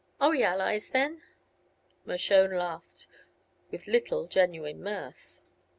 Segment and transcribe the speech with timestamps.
[0.19, 1.21] Are we allies, then?"
[2.07, 3.05] Mershone laughed,
[3.69, 5.41] with little genuine mirth.